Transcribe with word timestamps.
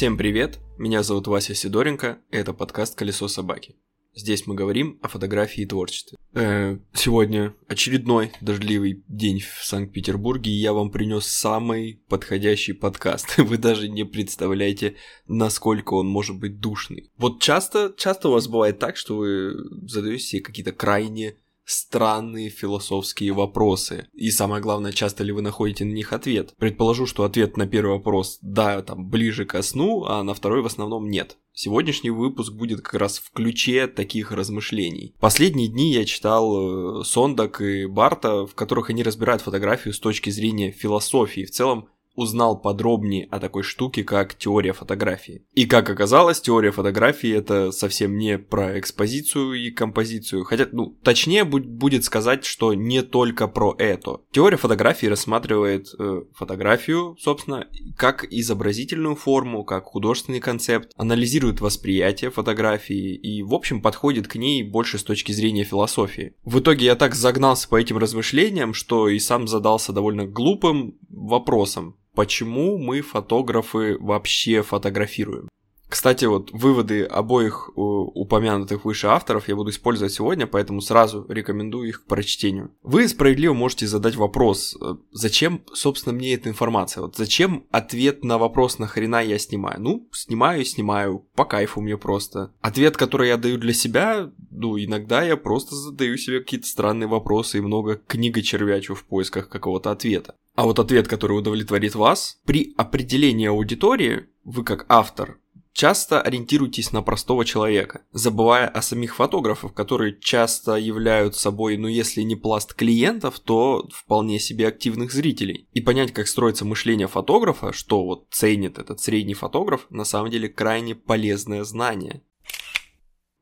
Всем 0.00 0.16
привет, 0.16 0.60
меня 0.78 1.02
зовут 1.02 1.26
Вася 1.26 1.54
Сидоренко, 1.54 2.22
это 2.30 2.54
подкаст 2.54 2.96
«Колесо 2.96 3.28
собаки». 3.28 3.76
Здесь 4.14 4.46
мы 4.46 4.54
говорим 4.54 4.98
о 5.02 5.08
фотографии 5.08 5.64
и 5.64 5.66
творчестве. 5.66 6.16
Э, 6.32 6.78
сегодня 6.94 7.54
очередной 7.68 8.32
дождливый 8.40 9.04
день 9.08 9.40
в 9.40 9.62
Санкт-Петербурге, 9.62 10.52
и 10.52 10.58
я 10.58 10.72
вам 10.72 10.90
принес 10.90 11.26
самый 11.26 12.02
подходящий 12.08 12.72
подкаст. 12.72 13.34
Вы 13.36 13.58
даже 13.58 13.90
не 13.90 14.04
представляете, 14.04 14.96
насколько 15.28 15.92
он 15.92 16.06
может 16.06 16.38
быть 16.38 16.60
душный. 16.60 17.10
Вот 17.18 17.42
часто, 17.42 17.92
часто 17.94 18.30
у 18.30 18.32
вас 18.32 18.48
бывает 18.48 18.78
так, 18.78 18.96
что 18.96 19.18
вы 19.18 19.52
задаете 19.86 20.24
себе 20.24 20.40
какие-то 20.40 20.72
крайне 20.72 21.36
странные 21.70 22.48
философские 22.48 23.32
вопросы. 23.32 24.08
И 24.12 24.30
самое 24.30 24.60
главное, 24.60 24.92
часто 24.92 25.24
ли 25.24 25.32
вы 25.32 25.42
находите 25.42 25.84
на 25.84 25.92
них 25.92 26.12
ответ. 26.12 26.54
Предположу, 26.58 27.06
что 27.06 27.24
ответ 27.24 27.56
на 27.56 27.66
первый 27.66 27.92
вопрос 27.92 28.38
«да», 28.42 28.82
там, 28.82 29.08
ближе 29.08 29.44
ко 29.44 29.62
сну, 29.62 30.04
а 30.04 30.22
на 30.22 30.34
второй 30.34 30.62
в 30.62 30.66
основном 30.66 31.08
«нет». 31.08 31.36
Сегодняшний 31.52 32.10
выпуск 32.10 32.52
будет 32.52 32.80
как 32.80 32.94
раз 32.94 33.18
в 33.18 33.32
ключе 33.32 33.86
таких 33.86 34.32
размышлений. 34.32 35.14
Последние 35.20 35.68
дни 35.68 35.92
я 35.92 36.04
читал 36.04 37.00
э, 37.00 37.04
Сондак 37.04 37.60
и 37.60 37.86
Барта, 37.86 38.46
в 38.46 38.54
которых 38.54 38.90
они 38.90 39.02
разбирают 39.02 39.42
фотографию 39.42 39.92
с 39.92 39.98
точки 39.98 40.30
зрения 40.30 40.70
философии. 40.70 41.44
В 41.44 41.50
целом, 41.50 41.88
узнал 42.14 42.60
подробнее 42.60 43.26
о 43.30 43.40
такой 43.40 43.62
штуке, 43.62 44.04
как 44.04 44.34
теория 44.34 44.72
фотографии. 44.72 45.44
И 45.54 45.66
как 45.66 45.88
оказалось, 45.90 46.40
теория 46.40 46.70
фотографии 46.70 47.30
это 47.30 47.72
совсем 47.72 48.16
не 48.16 48.38
про 48.38 48.78
экспозицию 48.78 49.54
и 49.54 49.70
композицию, 49.70 50.44
хотя, 50.44 50.68
ну, 50.72 50.98
точнее 51.02 51.44
будет 51.44 52.04
сказать, 52.04 52.44
что 52.44 52.74
не 52.74 53.02
только 53.02 53.48
про 53.48 53.74
это. 53.78 54.20
Теория 54.32 54.56
фотографии 54.56 55.06
рассматривает 55.06 55.88
э, 55.98 56.22
фотографию, 56.34 57.16
собственно, 57.18 57.66
как 57.96 58.24
изобразительную 58.30 59.16
форму, 59.16 59.64
как 59.64 59.84
художественный 59.84 60.40
концепт, 60.40 60.92
анализирует 60.96 61.60
восприятие 61.60 62.30
фотографии 62.30 63.14
и, 63.14 63.42
в 63.42 63.54
общем, 63.54 63.80
подходит 63.80 64.28
к 64.28 64.36
ней 64.36 64.62
больше 64.62 64.98
с 64.98 65.04
точки 65.04 65.32
зрения 65.32 65.64
философии. 65.64 66.34
В 66.44 66.60
итоге 66.60 66.86
я 66.86 66.96
так 66.96 67.14
загнался 67.14 67.68
по 67.68 67.76
этим 67.76 67.98
размышлениям, 67.98 68.74
что 68.74 69.08
и 69.08 69.18
сам 69.18 69.48
задался 69.48 69.92
довольно 69.92 70.26
глупым 70.26 70.98
вопросом, 71.08 71.96
почему 72.14 72.78
мы, 72.78 73.02
фотографы, 73.02 73.96
вообще 73.98 74.62
фотографируем. 74.62 75.48
Кстати, 75.90 76.24
вот 76.24 76.52
выводы 76.52 77.02
обоих 77.02 77.68
э, 77.68 77.72
упомянутых 77.80 78.84
выше 78.84 79.08
авторов 79.08 79.48
я 79.48 79.56
буду 79.56 79.70
использовать 79.70 80.12
сегодня, 80.12 80.46
поэтому 80.46 80.80
сразу 80.80 81.26
рекомендую 81.28 81.88
их 81.88 82.04
к 82.04 82.06
прочтению. 82.06 82.70
Вы 82.84 83.08
справедливо 83.08 83.54
можете 83.54 83.88
задать 83.88 84.14
вопрос, 84.14 84.76
э, 84.80 84.94
зачем, 85.10 85.62
собственно, 85.74 86.14
мне 86.14 86.34
эта 86.34 86.48
информация? 86.48 87.02
Вот 87.02 87.16
зачем 87.16 87.66
ответ 87.72 88.22
на 88.22 88.38
вопрос, 88.38 88.78
нахрена 88.78 89.20
я 89.20 89.36
снимаю? 89.40 89.80
Ну, 89.80 90.08
снимаю 90.12 90.64
снимаю, 90.64 91.26
по 91.34 91.44
кайфу 91.44 91.80
мне 91.80 91.98
просто. 91.98 92.52
Ответ, 92.60 92.96
который 92.96 93.26
я 93.26 93.36
даю 93.36 93.58
для 93.58 93.72
себя, 93.72 94.30
ну, 94.52 94.78
иногда 94.78 95.24
я 95.24 95.36
просто 95.36 95.74
задаю 95.74 96.16
себе 96.16 96.38
какие-то 96.38 96.68
странные 96.68 97.08
вопросы 97.08 97.58
и 97.58 97.62
много 97.62 98.00
книга 98.06 98.42
червячу 98.42 98.94
в 98.94 99.02
поисках 99.04 99.48
какого-то 99.48 99.90
ответа. 99.90 100.36
А 100.54 100.64
вот 100.64 100.78
ответ, 100.78 101.08
который 101.08 101.32
удовлетворит 101.32 101.96
вас, 101.96 102.38
при 102.44 102.74
определении 102.76 103.48
аудитории, 103.48 104.26
вы 104.44 104.62
как 104.62 104.86
автор 104.88 105.38
часто 105.72 106.20
ориентируйтесь 106.20 106.92
на 106.92 107.02
простого 107.02 107.44
человека, 107.44 108.02
забывая 108.12 108.68
о 108.68 108.82
самих 108.82 109.16
фотографах, 109.16 109.74
которые 109.74 110.18
часто 110.20 110.76
являются 110.76 111.40
собой, 111.40 111.76
ну 111.76 111.88
если 111.88 112.22
не 112.22 112.36
пласт 112.36 112.74
клиентов, 112.74 113.40
то 113.40 113.88
вполне 113.92 114.38
себе 114.38 114.68
активных 114.68 115.12
зрителей. 115.12 115.68
И 115.72 115.80
понять, 115.80 116.12
как 116.12 116.28
строится 116.28 116.64
мышление 116.64 117.08
фотографа, 117.08 117.72
что 117.72 118.04
вот 118.04 118.26
ценит 118.30 118.78
этот 118.78 119.00
средний 119.00 119.34
фотограф, 119.34 119.86
на 119.90 120.04
самом 120.04 120.30
деле 120.30 120.48
крайне 120.48 120.94
полезное 120.94 121.64
знание. 121.64 122.22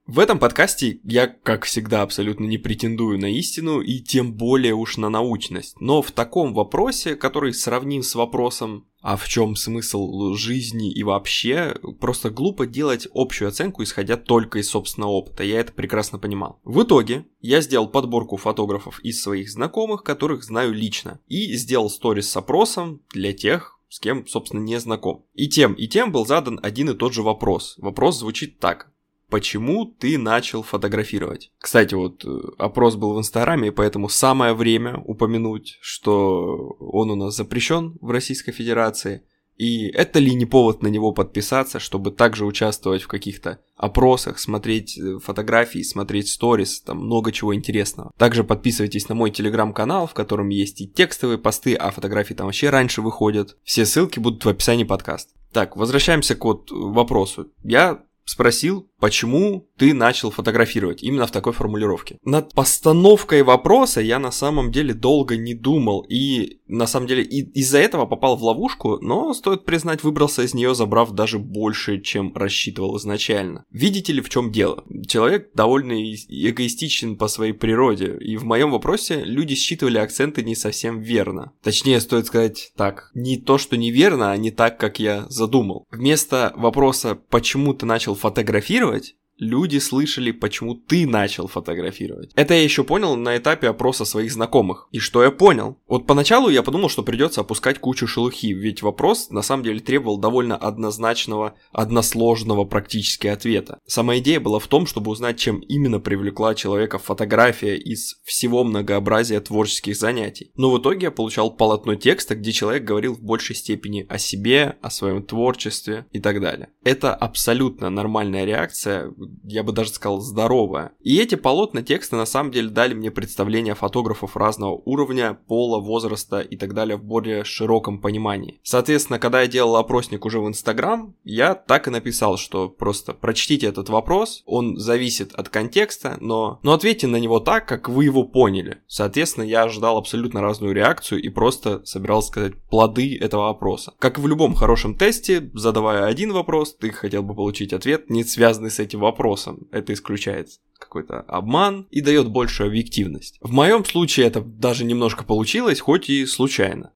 В 0.08 0.20
этом 0.20 0.38
подкасте 0.38 1.00
я, 1.04 1.26
как 1.26 1.66
всегда, 1.66 2.00
абсолютно 2.00 2.46
не 2.46 2.56
претендую 2.56 3.20
на 3.20 3.26
истину 3.26 3.82
и 3.82 4.00
тем 4.00 4.32
более 4.32 4.74
уж 4.74 4.96
на 4.96 5.10
научность. 5.10 5.78
Но 5.80 6.00
в 6.00 6.12
таком 6.12 6.54
вопросе, 6.54 7.14
который 7.14 7.52
сравним 7.52 8.02
с 8.02 8.14
вопросом 8.14 8.86
а 9.02 9.16
в 9.16 9.28
чем 9.28 9.54
смысл 9.54 10.32
жизни 10.32 10.91
и 10.91 11.02
вообще, 11.02 11.76
просто 12.00 12.30
глупо 12.30 12.66
делать 12.66 13.06
общую 13.14 13.48
оценку, 13.48 13.82
исходя 13.82 14.16
только 14.16 14.58
из 14.58 14.70
собственного 14.70 15.10
опыта. 15.10 15.44
Я 15.44 15.60
это 15.60 15.72
прекрасно 15.72 16.19
понимал. 16.19 16.58
В 16.64 16.82
итоге 16.82 17.26
я 17.40 17.60
сделал 17.60 17.88
подборку 17.88 18.38
фотографов 18.38 18.98
из 19.04 19.22
своих 19.22 19.50
знакомых, 19.50 20.02
которых 20.02 20.42
знаю 20.42 20.72
лично, 20.72 21.20
и 21.28 21.54
сделал 21.54 21.90
сторис 21.90 22.30
с 22.30 22.36
опросом 22.36 23.02
для 23.12 23.32
тех, 23.34 23.78
с 23.88 24.00
кем, 24.00 24.26
собственно, 24.26 24.60
не 24.60 24.80
знаком. 24.80 25.26
И 25.34 25.48
тем, 25.48 25.75
и 25.75 25.86
тем 25.86 26.10
был 26.10 26.26
задан 26.26 26.58
один 26.62 26.90
и 26.90 26.94
тот 26.94 27.12
же 27.12 27.22
вопрос. 27.22 27.76
Вопрос 27.78 28.19
звучит 28.19 28.58
так 28.58 28.90
почему 29.28 29.84
ты 29.86 30.18
начал 30.18 30.62
фотографировать. 30.62 31.50
Кстати, 31.58 31.94
вот 31.94 32.24
э, 32.24 32.40
опрос 32.58 32.96
был 32.96 33.14
в 33.14 33.18
Инстаграме, 33.18 33.68
и 33.68 33.72
поэтому 33.72 34.08
самое 34.08 34.54
время 34.54 34.98
упомянуть, 34.98 35.78
что 35.80 36.76
он 36.80 37.10
у 37.10 37.14
нас 37.14 37.36
запрещен 37.36 37.98
в 38.00 38.10
Российской 38.10 38.52
Федерации. 38.52 39.22
И 39.56 39.88
это 39.88 40.20
ли 40.20 40.34
не 40.36 40.46
повод 40.46 40.84
на 40.84 40.86
него 40.86 41.10
подписаться, 41.10 41.80
чтобы 41.80 42.12
также 42.12 42.46
участвовать 42.46 43.02
в 43.02 43.08
каких-то 43.08 43.58
опросах, 43.76 44.38
смотреть 44.38 44.96
э, 44.96 45.18
фотографии, 45.18 45.82
смотреть 45.82 46.28
сторис, 46.28 46.80
там 46.80 46.98
много 46.98 47.32
чего 47.32 47.54
интересного. 47.54 48.12
Также 48.16 48.44
подписывайтесь 48.44 49.08
на 49.08 49.16
мой 49.16 49.32
телеграм-канал, 49.32 50.06
в 50.06 50.14
котором 50.14 50.48
есть 50.48 50.80
и 50.80 50.88
текстовые 50.88 51.38
посты, 51.38 51.74
а 51.74 51.90
фотографии 51.90 52.34
там 52.34 52.46
вообще 52.46 52.70
раньше 52.70 53.02
выходят. 53.02 53.56
Все 53.64 53.84
ссылки 53.84 54.20
будут 54.20 54.44
в 54.44 54.48
описании 54.48 54.84
подкаста. 54.84 55.32
Так, 55.52 55.76
возвращаемся 55.76 56.36
к 56.36 56.44
вот 56.44 56.70
вопросу. 56.70 57.50
Я 57.64 58.04
спросил, 58.28 58.90
почему 58.98 59.67
ты 59.78 59.94
начал 59.94 60.30
фотографировать 60.30 61.02
именно 61.02 61.26
в 61.26 61.30
такой 61.30 61.52
формулировке. 61.52 62.18
Над 62.24 62.52
постановкой 62.52 63.42
вопроса 63.42 64.00
я 64.00 64.18
на 64.18 64.32
самом 64.32 64.72
деле 64.72 64.92
долго 64.92 65.36
не 65.36 65.54
думал 65.54 66.04
и 66.08 66.58
на 66.66 66.86
самом 66.86 67.06
деле 67.06 67.22
и 67.22 67.48
из-за 67.58 67.78
этого 67.78 68.06
попал 68.06 68.36
в 68.36 68.42
ловушку, 68.42 68.98
но 69.00 69.32
стоит 69.32 69.64
признать, 69.64 70.02
выбрался 70.02 70.42
из 70.42 70.52
нее, 70.52 70.74
забрав 70.74 71.12
даже 71.12 71.38
больше, 71.38 72.00
чем 72.00 72.34
рассчитывал 72.34 72.98
изначально. 72.98 73.64
Видите 73.70 74.12
ли, 74.12 74.20
в 74.20 74.28
чем 74.28 74.52
дело? 74.52 74.84
Человек 75.06 75.50
довольно 75.54 75.92
эгоистичен 75.92 77.16
по 77.16 77.28
своей 77.28 77.52
природе, 77.52 78.16
и 78.20 78.36
в 78.36 78.44
моем 78.44 78.70
вопросе 78.70 79.22
люди 79.24 79.54
считывали 79.54 79.98
акценты 79.98 80.42
не 80.42 80.54
совсем 80.54 81.00
верно. 81.00 81.52
Точнее, 81.62 82.00
стоит 82.00 82.26
сказать 82.26 82.72
так, 82.76 83.10
не 83.14 83.38
то, 83.38 83.58
что 83.58 83.76
неверно, 83.76 84.32
а 84.32 84.36
не 84.36 84.50
так, 84.50 84.78
как 84.78 84.98
я 84.98 85.26
задумал. 85.28 85.86
Вместо 85.90 86.52
вопроса, 86.56 87.18
почему 87.30 87.74
ты 87.74 87.86
начал 87.86 88.14
фотографировать, 88.14 89.14
люди 89.38 89.78
слышали, 89.78 90.31
почему 90.32 90.75
ты 90.75 91.06
начал 91.06 91.47
фотографировать. 91.47 92.32
Это 92.34 92.54
я 92.54 92.62
еще 92.62 92.84
понял 92.84 93.16
на 93.16 93.37
этапе 93.37 93.69
опроса 93.69 94.04
своих 94.04 94.32
знакомых. 94.32 94.88
И 94.93 94.99
что 94.99 95.22
я 95.22 95.31
понял? 95.31 95.78
Вот 95.87 96.06
поначалу 96.06 96.49
я 96.49 96.62
подумал, 96.62 96.88
что 96.88 97.03
придется 97.03 97.41
опускать 97.41 97.78
кучу 97.78 98.06
шелухи, 98.06 98.53
ведь 98.53 98.82
вопрос 98.82 99.31
на 99.31 99.43
самом 99.43 99.65
деле 99.65 99.81
требовал 99.81 100.19
довольно 100.19 100.56
однозначного, 100.56 101.54
односложного 101.72 102.65
практически 102.65 103.26
ответа. 103.26 103.78
Сама 103.87 104.19
идея 104.19 104.41
была 104.41 104.59
в 104.59 104.66
том, 104.66 104.87
чтобы 104.87 105.10
узнать, 105.10 105.38
чем 105.38 105.60
именно 105.60 106.00
привлекла 106.00 106.55
человека 106.55 106.99
фотография 106.99 107.76
из 107.76 108.20
всего 108.25 108.64
многообразия 108.64 109.41
творческих 109.41 109.96
занятий. 109.96 110.50
Но 110.56 110.70
в 110.70 110.81
итоге 110.81 111.06
я 111.06 111.11
получал 111.11 111.50
полотно 111.50 111.94
текста, 111.94 112.34
где 112.34 112.52
человек 112.52 112.84
говорил 112.84 113.14
в 113.14 113.23
большей 113.23 113.55
степени 113.56 114.06
о 114.08 114.19
себе, 114.19 114.76
о 114.82 114.91
своем 114.91 115.23
творчестве 115.23 116.06
и 116.12 116.20
так 116.20 116.41
далее. 116.41 116.69
Это 116.84 117.14
абсолютно 117.14 117.91
нормальная 117.91 118.44
реакция, 118.44 119.12
я 119.44 119.62
бы 119.62 119.72
даже 119.72 119.90
сказал, 119.90 120.20
здоровая. 120.20 120.92
И 121.00 121.19
эти 121.19 121.34
полотна 121.34 121.82
текста 121.82 122.16
на 122.16 122.26
самом 122.26 122.50
деле 122.50 122.70
дали 122.70 122.94
мне 122.94 123.10
представление 123.10 123.75
фотографов 123.75 124.36
разного 124.36 124.80
уровня, 124.84 125.38
пола, 125.46 125.80
возраста 125.80 126.40
и 126.40 126.56
так 126.56 126.75
далее 126.75 126.96
в 126.96 127.04
более 127.04 127.44
широком 127.44 128.00
понимании. 128.00 128.60
Соответственно, 128.62 129.19
когда 129.19 129.42
я 129.42 129.48
делал 129.48 129.76
опросник 129.76 130.25
уже 130.25 130.40
в 130.40 130.48
Инстаграм, 130.48 131.14
я 131.25 131.54
так 131.54 131.88
и 131.88 131.90
написал, 131.90 132.36
что 132.36 132.69
просто 132.69 133.14
прочтите 133.14 133.66
этот 133.66 133.88
вопрос, 133.88 134.42
он 134.46 134.76
зависит 134.76 135.32
от 135.34 135.48
контекста, 135.48 136.16
но, 136.20 136.60
но 136.62 136.72
ответьте 136.72 137.06
на 137.06 137.16
него 137.16 137.40
так, 137.40 137.66
как 137.66 137.88
вы 137.88 138.04
его 138.04 138.24
поняли. 138.24 138.78
Соответственно, 138.86 139.44
я 139.44 139.62
ожидал 139.62 139.98
абсолютно 139.98 140.40
разную 140.40 140.74
реакцию 140.74 141.22
и 141.22 141.28
просто 141.28 141.84
собирался 141.84 142.28
сказать 142.28 142.54
плоды 142.70 143.16
этого 143.16 143.42
вопроса. 143.42 143.94
Как 143.98 144.19
в 144.19 144.26
любом 144.26 144.54
хорошем 144.54 144.94
тесте, 144.94 145.50
задавая 145.54 146.04
один 146.04 146.32
вопрос, 146.32 146.74
ты 146.74 146.90
хотел 146.90 147.22
бы 147.22 147.34
получить 147.34 147.72
ответ, 147.72 148.10
не 148.10 148.24
связанный 148.24 148.70
с 148.70 148.78
этим 148.78 149.00
вопросом 149.00 149.18
вопросом. 149.19 149.67
Это 149.73 149.93
исключает 149.93 150.49
какой-то 150.79 151.20
обман 151.23 151.88
и 151.91 152.00
дает 152.00 152.29
большую 152.29 152.69
объективность. 152.69 153.38
В 153.41 153.50
моем 153.50 153.85
случае 153.85 154.26
это 154.26 154.41
даже 154.41 154.85
немножко 154.85 155.25
получилось, 155.25 155.81
хоть 155.81 156.09
и 156.09 156.25
случайно. 156.25 156.93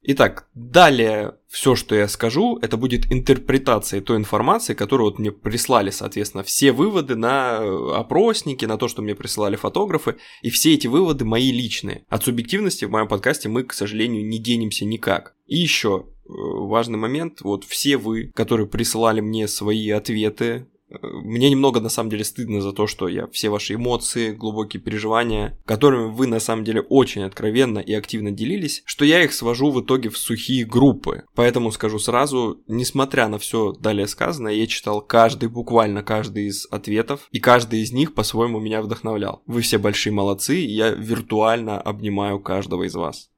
Итак, 0.00 0.48
далее 0.54 1.34
все, 1.48 1.74
что 1.74 1.94
я 1.94 2.08
скажу, 2.08 2.56
это 2.62 2.76
будет 2.76 3.12
интерпретация 3.12 4.00
той 4.00 4.16
информации, 4.16 4.74
которую 4.74 5.10
вот 5.10 5.18
мне 5.18 5.32
прислали, 5.32 5.90
соответственно, 5.90 6.44
все 6.44 6.70
выводы 6.72 7.16
на 7.16 7.58
э, 7.60 7.94
опросники, 7.94 8.64
на 8.64 8.78
то, 8.78 8.86
что 8.86 9.02
мне 9.02 9.14
присылали 9.14 9.56
фотографы, 9.56 10.16
и 10.40 10.50
все 10.50 10.72
эти 10.72 10.86
выводы 10.86 11.24
мои 11.24 11.50
личные. 11.50 12.04
От 12.08 12.24
субъективности 12.24 12.84
в 12.84 12.90
моем 12.90 13.08
подкасте 13.08 13.48
мы, 13.48 13.64
к 13.64 13.74
сожалению, 13.74 14.24
не 14.24 14.38
денемся 14.38 14.84
никак. 14.84 15.34
И 15.46 15.56
еще 15.56 16.06
э, 16.06 16.30
важный 16.30 16.98
момент, 16.98 17.40
вот 17.40 17.64
все 17.64 17.96
вы, 17.96 18.30
которые 18.34 18.68
присылали 18.68 19.20
мне 19.20 19.48
свои 19.48 19.90
ответы 19.90 20.68
мне 20.90 21.50
немного 21.50 21.80
на 21.80 21.88
самом 21.88 22.10
деле 22.10 22.24
стыдно 22.24 22.60
за 22.60 22.72
то, 22.72 22.86
что 22.86 23.08
я 23.08 23.26
все 23.28 23.48
ваши 23.48 23.74
эмоции, 23.74 24.32
глубокие 24.32 24.82
переживания, 24.82 25.58
которыми 25.64 26.10
вы 26.10 26.26
на 26.26 26.40
самом 26.40 26.64
деле 26.64 26.80
очень 26.80 27.22
откровенно 27.22 27.78
и 27.78 27.92
активно 27.92 28.30
делились, 28.30 28.82
что 28.84 29.04
я 29.04 29.22
их 29.22 29.32
свожу 29.32 29.70
в 29.70 29.82
итоге 29.82 30.08
в 30.08 30.18
сухие 30.18 30.64
группы. 30.64 31.24
Поэтому 31.34 31.70
скажу 31.72 31.98
сразу, 31.98 32.62
несмотря 32.66 33.28
на 33.28 33.38
все 33.38 33.72
далее 33.72 34.06
сказанное, 34.06 34.54
я 34.54 34.66
читал 34.66 35.00
каждый, 35.00 35.48
буквально 35.48 36.02
каждый 36.02 36.46
из 36.46 36.66
ответов, 36.70 37.28
и 37.30 37.40
каждый 37.40 37.80
из 37.80 37.92
них 37.92 38.14
по-своему 38.14 38.60
меня 38.60 38.82
вдохновлял. 38.82 39.42
Вы 39.46 39.62
все 39.62 39.78
большие 39.78 40.12
молодцы, 40.12 40.60
и 40.60 40.72
я 40.72 40.90
виртуально 40.90 41.80
обнимаю 41.80 42.40
каждого 42.40 42.84
из 42.84 42.94
вас. 42.94 43.30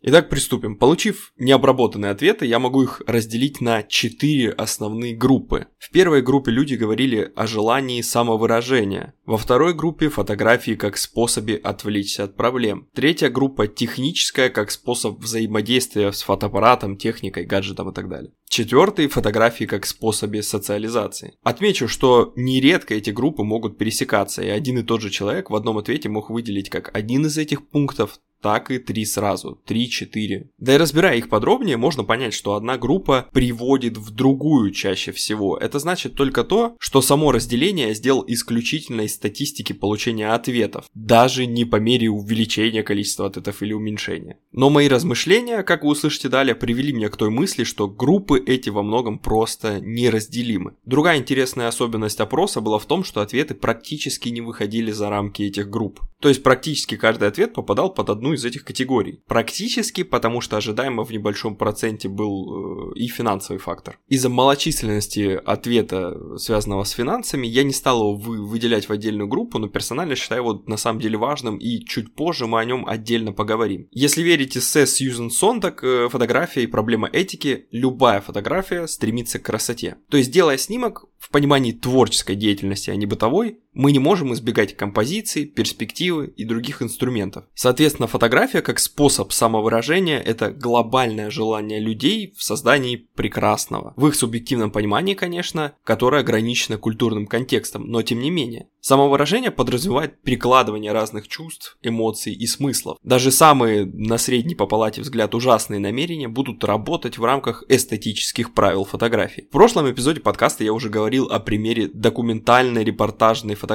Итак, 0.00 0.28
приступим. 0.28 0.76
Получив 0.76 1.32
необработанные 1.38 2.12
ответы, 2.12 2.46
я 2.46 2.60
могу 2.60 2.84
их 2.84 3.02
разделить 3.06 3.60
на 3.60 3.82
четыре 3.82 4.50
основные 4.50 5.16
группы. 5.16 5.66
В 5.78 5.90
первой 5.90 6.22
группе 6.22 6.52
люди 6.52 6.74
говорили 6.74 7.32
о 7.34 7.48
желании 7.48 8.00
самовыражения. 8.00 9.14
Во 9.26 9.36
второй 9.36 9.74
группе 9.74 10.08
фотографии 10.08 10.76
как 10.76 10.96
способе 10.98 11.56
отвлечься 11.56 12.24
от 12.24 12.36
проблем. 12.36 12.86
Третья 12.94 13.28
группа 13.28 13.66
техническая 13.66 14.50
как 14.50 14.70
способ 14.70 15.18
взаимодействия 15.18 16.12
с 16.12 16.22
фотоаппаратом, 16.22 16.96
техникой, 16.96 17.44
гаджетом 17.44 17.90
и 17.90 17.94
так 17.94 18.08
далее. 18.08 18.32
Четвертый– 18.48 19.06
фотографии 19.08 19.64
как 19.64 19.84
способе 19.84 20.42
социализации. 20.42 21.34
Отмечу, 21.42 21.86
что 21.86 22.32
нередко 22.34 22.94
эти 22.94 23.10
группы 23.10 23.42
могут 23.42 23.76
пересекаться, 23.76 24.42
и 24.42 24.48
один 24.48 24.78
и 24.78 24.82
тот 24.82 25.02
же 25.02 25.10
человек 25.10 25.50
в 25.50 25.54
одном 25.54 25.78
ответе 25.78 26.08
мог 26.08 26.30
выделить 26.30 26.70
как 26.70 26.90
один 26.96 27.26
из 27.26 27.36
этих 27.36 27.68
пунктов, 27.68 28.18
так 28.40 28.70
и 28.70 28.78
три 28.78 29.04
сразу, 29.04 29.60
три-четыре. 29.66 30.50
Да 30.58 30.74
и 30.74 30.78
разбирая 30.78 31.16
их 31.16 31.28
подробнее, 31.28 31.76
можно 31.76 32.04
понять, 32.04 32.34
что 32.34 32.54
одна 32.54 32.78
группа 32.78 33.28
приводит 33.32 33.96
в 33.96 34.10
другую 34.12 34.70
чаще 34.70 35.12
всего. 35.12 35.56
Это 35.56 35.78
значит 35.78 36.14
только 36.14 36.44
то, 36.44 36.76
что 36.78 37.02
само 37.02 37.32
разделение 37.32 37.94
сделал 37.94 38.24
исключительно 38.26 39.02
из 39.02 39.14
статистики 39.14 39.72
получения 39.72 40.32
ответов, 40.32 40.86
даже 40.94 41.46
не 41.46 41.64
по 41.64 41.76
мере 41.76 42.10
увеличения 42.10 42.82
количества 42.82 43.26
ответов 43.26 43.62
или 43.62 43.72
уменьшения. 43.72 44.38
Но 44.52 44.70
мои 44.70 44.88
размышления, 44.88 45.62
как 45.62 45.82
вы 45.82 45.90
услышите 45.90 46.28
далее, 46.28 46.54
привели 46.54 46.92
меня 46.92 47.08
к 47.08 47.16
той 47.16 47.30
мысли, 47.30 47.64
что 47.64 47.88
группы 47.88 48.38
эти 48.48 48.70
во 48.70 48.82
многом 48.82 49.18
просто 49.18 49.80
неразделимы. 49.80 50.74
Другая 50.84 51.18
интересная 51.18 51.68
особенность 51.68 52.20
опроса 52.20 52.60
была 52.60 52.78
в 52.78 52.86
том, 52.86 53.04
что 53.04 53.20
ответы 53.20 53.54
практически 53.54 54.30
не 54.30 54.40
выходили 54.40 54.90
за 54.90 55.10
рамки 55.10 55.42
этих 55.42 55.68
групп. 55.68 56.00
То 56.20 56.28
есть 56.28 56.42
практически 56.42 56.96
каждый 56.96 57.28
ответ 57.28 57.54
попадал 57.54 57.94
под 57.94 58.10
одну 58.10 58.32
из 58.32 58.44
этих 58.44 58.64
категорий. 58.64 59.22
Практически, 59.28 60.02
потому 60.02 60.40
что 60.40 60.56
ожидаемо 60.56 61.04
в 61.04 61.12
небольшом 61.12 61.54
проценте 61.54 62.08
был 62.08 62.92
э, 62.92 62.98
и 62.98 63.06
финансовый 63.06 63.58
фактор. 63.58 63.98
Из-за 64.08 64.28
малочисленности 64.28 65.40
ответа, 65.44 66.36
связанного 66.36 66.82
с 66.84 66.90
финансами, 66.90 67.46
я 67.46 67.62
не 67.62 67.72
стал 67.72 68.00
его 68.00 68.14
вы, 68.14 68.44
выделять 68.44 68.88
в 68.88 68.92
отдельную 68.92 69.28
группу, 69.28 69.58
но 69.58 69.68
персонально 69.68 70.16
считаю 70.16 70.42
его 70.42 70.62
на 70.66 70.76
самом 70.76 71.00
деле 71.00 71.16
важным, 71.16 71.56
и 71.58 71.84
чуть 71.84 72.12
позже 72.14 72.46
мы 72.46 72.58
о 72.58 72.64
нем 72.64 72.84
отдельно 72.88 73.32
поговорим. 73.32 73.86
Если 73.92 74.22
верить 74.22 74.56
эссе 74.56 74.86
Сьюзен 74.86 75.30
Сондак, 75.30 75.84
э, 75.84 76.08
фотография 76.08 76.64
и 76.64 76.66
проблема 76.66 77.08
этики, 77.12 77.66
любая 77.70 78.20
фотография 78.28 78.86
стремится 78.86 79.38
к 79.38 79.44
красоте. 79.44 79.96
То 80.10 80.18
есть, 80.18 80.30
делая 80.30 80.58
снимок, 80.58 81.06
в 81.18 81.30
понимании 81.30 81.72
творческой 81.72 82.36
деятельности, 82.36 82.90
а 82.90 82.96
не 82.96 83.06
бытовой, 83.06 83.58
мы 83.78 83.92
не 83.92 84.00
можем 84.00 84.34
избегать 84.34 84.76
композиции, 84.76 85.44
перспективы 85.44 86.26
и 86.36 86.44
других 86.44 86.82
инструментов. 86.82 87.44
Соответственно, 87.54 88.08
фотография 88.08 88.60
как 88.60 88.80
способ 88.80 89.32
самовыражения– 89.32 90.18
это 90.26 90.50
глобальное 90.50 91.30
желание 91.30 91.78
людей 91.78 92.34
в 92.36 92.42
создании 92.42 92.96
прекрасного. 92.96 93.94
В 93.96 94.08
их 94.08 94.16
субъективном 94.16 94.72
понимании, 94.72 95.14
конечно, 95.14 95.74
которое 95.84 96.22
ограничено 96.22 96.76
культурным 96.76 97.28
контекстом, 97.28 97.86
но 97.86 98.02
тем 98.02 98.18
не 98.20 98.30
менее. 98.30 98.66
Самовыражение 98.80 99.52
подразумевает 99.52 100.22
перекладывание 100.22 100.92
разных 100.92 101.28
чувств, 101.28 101.78
эмоций 101.82 102.32
и 102.32 102.46
смыслов. 102.46 102.98
Даже 103.04 103.30
самые 103.30 103.84
на 103.84 104.18
средний 104.18 104.56
по 104.56 104.66
палате 104.66 105.02
взгляд 105.02 105.36
ужасные 105.36 105.78
намерения 105.78 106.26
будут 106.26 106.64
работать 106.64 107.16
в 107.16 107.24
рамках 107.24 107.62
эстетических 107.68 108.54
правил 108.54 108.84
фотографии. 108.84 109.42
В 109.42 109.52
прошлом 109.52 109.88
эпизоде 109.88 110.20
подкаста 110.20 110.64
я 110.64 110.72
уже 110.72 110.88
говорил 110.88 111.26
о 111.26 111.38
примере 111.38 111.86
документальной 111.86 112.82
репортажной 112.82 113.54
фотографии. 113.54 113.67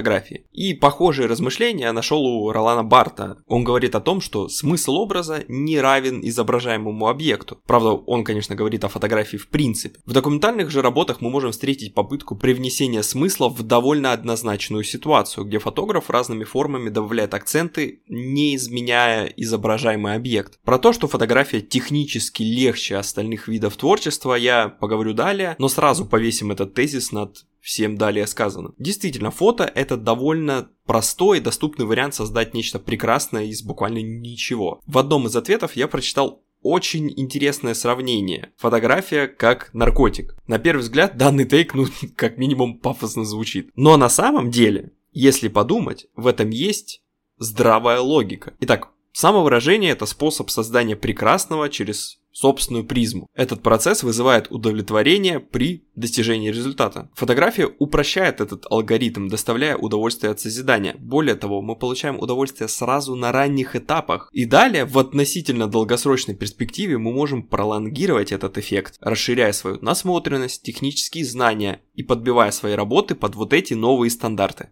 И 0.51 0.73
похожие 0.73 1.27
размышления 1.27 1.91
нашел 1.91 2.25
у 2.25 2.51
Ролана 2.51 2.83
Барта. 2.83 3.37
Он 3.47 3.63
говорит 3.63 3.95
о 3.95 4.01
том, 4.01 4.21
что 4.21 4.49
смысл 4.49 4.95
образа 4.95 5.43
не 5.47 5.79
равен 5.79 6.21
изображаемому 6.23 7.07
объекту. 7.07 7.59
Правда, 7.67 7.91
он, 7.91 8.23
конечно, 8.23 8.55
говорит 8.55 8.83
о 8.83 8.89
фотографии 8.89 9.37
в 9.37 9.49
принципе. 9.49 9.99
В 10.05 10.13
документальных 10.13 10.69
же 10.69 10.81
работах 10.81 11.21
мы 11.21 11.29
можем 11.29 11.51
встретить 11.51 11.93
попытку 11.93 12.35
привнесения 12.35 13.01
смысла 13.01 13.49
в 13.49 13.61
довольно 13.63 14.13
однозначную 14.13 14.83
ситуацию, 14.83 15.45
где 15.45 15.59
фотограф 15.59 16.09
разными 16.09 16.43
формами 16.43 16.89
добавляет 16.89 17.33
акценты, 17.33 18.01
не 18.07 18.55
изменяя 18.55 19.25
изображаемый 19.25 20.15
объект. 20.15 20.59
Про 20.63 20.79
то, 20.79 20.93
что 20.93 21.07
фотография 21.07 21.61
технически 21.61 22.43
легче 22.43 22.97
остальных 22.97 23.47
видов 23.47 23.75
творчества, 23.77 24.35
я 24.35 24.69
поговорю 24.69 25.13
далее, 25.13 25.55
но 25.59 25.67
сразу 25.67 26.05
повесим 26.05 26.51
этот 26.51 26.73
тезис 26.73 27.11
над 27.11 27.45
всем 27.63 27.97
далее 27.97 28.27
сказано. 28.27 28.73
Действительно, 28.77 29.31
фото 29.31 29.63
это 29.63 29.95
довольно 29.95 30.69
простой 30.85 31.37
и 31.37 31.41
доступный 31.41 31.85
вариант 31.85 32.13
создать 32.13 32.53
нечто 32.53 32.77
прекрасное 32.77 33.45
из 33.45 33.63
буквально 33.63 33.99
ничего. 33.99 34.81
В 34.85 34.97
одном 34.97 35.27
из 35.27 35.35
ответов 35.35 35.77
я 35.77 35.87
прочитал 35.87 36.43
очень 36.61 37.11
интересное 37.15 37.73
сравнение. 37.73 38.51
Фотография 38.57 39.27
как 39.27 39.73
наркотик. 39.73 40.35
На 40.45 40.59
первый 40.59 40.81
взгляд 40.81 41.17
данный 41.17 41.45
тейк, 41.45 41.73
ну, 41.73 41.85
как 42.17 42.37
минимум 42.37 42.77
пафосно 42.77 43.23
звучит. 43.23 43.71
Но 43.75 43.95
на 43.95 44.09
самом 44.09 44.51
деле, 44.51 44.91
если 45.13 45.47
подумать, 45.47 46.07
в 46.17 46.27
этом 46.27 46.49
есть 46.49 47.01
здравая 47.37 48.01
логика. 48.01 48.53
Итак, 48.59 48.89
самовыражение 49.13 49.91
это 49.91 50.05
способ 50.05 50.49
создания 50.49 50.97
прекрасного 50.97 51.69
через 51.69 52.19
собственную 52.33 52.83
призму. 52.83 53.27
Этот 53.33 53.61
процесс 53.61 54.03
вызывает 54.03 54.51
удовлетворение 54.51 55.39
при 55.39 55.85
достижении 55.95 56.49
результата. 56.49 57.09
Фотография 57.13 57.69
упрощает 57.79 58.41
этот 58.41 58.65
алгоритм, 58.69 59.27
доставляя 59.29 59.77
удовольствие 59.77 60.31
от 60.31 60.39
созидания. 60.39 60.95
Более 60.99 61.35
того, 61.35 61.61
мы 61.61 61.75
получаем 61.75 62.19
удовольствие 62.19 62.67
сразу 62.67 63.15
на 63.15 63.31
ранних 63.31 63.75
этапах. 63.75 64.29
И 64.33 64.45
далее, 64.45 64.85
в 64.85 64.97
относительно 64.97 65.67
долгосрочной 65.67 66.35
перспективе, 66.35 66.97
мы 66.97 67.13
можем 67.13 67.43
пролонгировать 67.43 68.31
этот 68.31 68.57
эффект, 68.57 68.97
расширяя 68.99 69.51
свою 69.51 69.77
насмотренность, 69.81 70.63
технические 70.63 71.25
знания 71.25 71.81
и 71.93 72.03
подбивая 72.03 72.51
свои 72.51 72.73
работы 72.73 73.15
под 73.15 73.35
вот 73.35 73.53
эти 73.53 73.75
новые 73.75 74.09
стандарты. 74.09 74.69